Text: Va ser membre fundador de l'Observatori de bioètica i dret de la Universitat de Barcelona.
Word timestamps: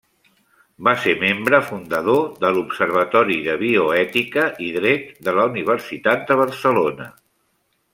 Va 0.85 0.93
ser 1.01 1.13
membre 1.23 1.59
fundador 1.67 2.23
de 2.45 2.51
l'Observatori 2.57 3.39
de 3.49 3.59
bioètica 3.61 4.49
i 4.69 4.73
dret 4.81 5.15
de 5.29 5.39
la 5.41 5.49
Universitat 5.55 6.29
de 6.33 6.43
Barcelona. 6.45 7.13